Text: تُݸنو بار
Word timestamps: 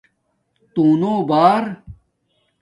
تُݸنو 0.73 1.11
بار 1.29 1.63